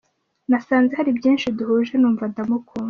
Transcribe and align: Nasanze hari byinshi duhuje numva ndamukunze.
Nasanze 0.49 0.91
hari 0.99 1.11
byinshi 1.19 1.53
duhuje 1.57 1.93
numva 1.97 2.23
ndamukunze. 2.31 2.79